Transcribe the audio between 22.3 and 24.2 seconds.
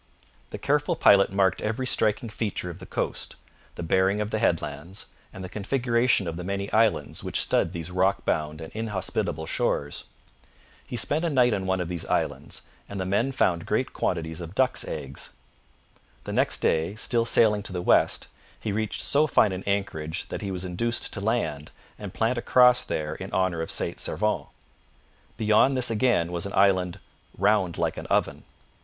a cross there in honour of St